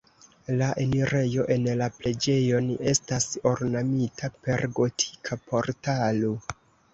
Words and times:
La 0.59 0.67
enirejo 0.83 1.43
en 1.55 1.67
la 1.81 1.89
preĝejon 1.97 2.71
estas 2.93 3.27
ornamita 3.51 4.31
per 4.47 4.65
gotika 4.81 5.39
portalo. 5.53 6.35